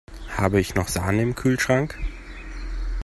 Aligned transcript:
Habe 0.35 0.59
ich 0.59 0.73
noch 0.73 0.87
Sahne 0.87 1.21
im 1.21 1.35
Kühlschrank? 1.35 1.95